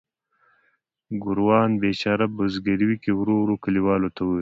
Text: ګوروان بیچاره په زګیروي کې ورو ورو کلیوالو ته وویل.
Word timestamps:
ګوروان 1.23 1.69
بیچاره 1.81 2.25
په 2.35 2.41
زګیروي 2.53 2.97
کې 3.03 3.11
ورو 3.13 3.33
ورو 3.39 3.55
کلیوالو 3.63 4.09
ته 4.15 4.21
وویل. 4.23 4.39